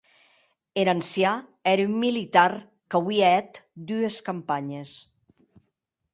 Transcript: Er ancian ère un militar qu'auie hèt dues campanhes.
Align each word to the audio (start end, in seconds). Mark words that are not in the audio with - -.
Er 0.83 0.89
ancian 0.93 1.39
ère 1.71 1.83
un 1.89 1.93
militar 2.05 2.47
qu'auie 2.89 3.25
hèt 3.35 3.53
dues 3.93 4.17
campanhes. 4.31 4.95